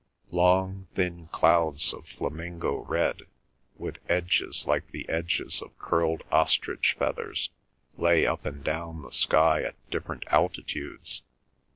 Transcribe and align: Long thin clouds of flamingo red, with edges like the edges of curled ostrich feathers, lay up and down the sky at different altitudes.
Long 0.31 0.87
thin 0.95 1.27
clouds 1.27 1.93
of 1.93 2.07
flamingo 2.07 2.77
red, 2.85 3.21
with 3.77 3.99
edges 4.09 4.65
like 4.65 4.89
the 4.89 5.07
edges 5.07 5.61
of 5.61 5.77
curled 5.77 6.23
ostrich 6.31 6.95
feathers, 6.97 7.51
lay 7.99 8.25
up 8.25 8.43
and 8.43 8.63
down 8.63 9.03
the 9.03 9.11
sky 9.11 9.61
at 9.61 9.75
different 9.91 10.23
altitudes. 10.29 11.21